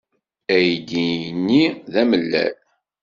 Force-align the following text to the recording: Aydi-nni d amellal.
Aydi-nni 0.55 1.63
d 1.91 1.93
amellal. 2.01 2.55